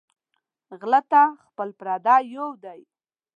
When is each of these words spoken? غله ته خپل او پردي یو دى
غله 0.79 1.01
ته 1.11 1.21
خپل 1.45 1.69
او 1.71 1.77
پردي 1.79 2.17
یو 2.35 2.47
دى 2.63 2.81